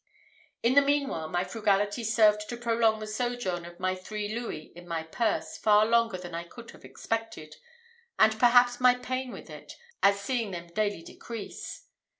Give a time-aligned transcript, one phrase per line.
[0.63, 4.87] In the meanwhile, my frugality served to prolong the sojourn of my three louis in
[4.87, 7.57] my purse far longer than I could have expected,
[8.17, 11.85] and perhaps my pain with it, at seeing them daily decrease.